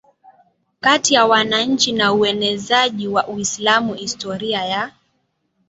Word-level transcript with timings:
kati 0.79 1.13
ya 1.13 1.25
wananchi 1.25 1.91
na 1.91 2.13
uenezaji 2.13 3.07
wa 3.07 3.27
Uislamu 3.27 3.93
Historia 3.93 4.65
ya 4.65 4.91